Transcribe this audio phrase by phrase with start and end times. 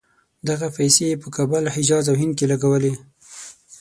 [0.49, 2.93] دغه پیسې یې په کابل، حجاز او هند کې لګولې.